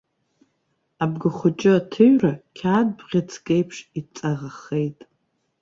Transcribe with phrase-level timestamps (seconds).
[1.03, 4.99] Абгахәыҷы аҭыҩра қьаад бӷьыцк еиԥш иҵаӷахеит.